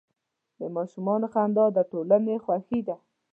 د 0.59 0.61
ماشومانو 0.75 1.27
خندا 1.33 1.65
د 1.75 1.77
ټولنې 1.91 2.35
خوښي 2.43 2.79
ده. 2.87 2.95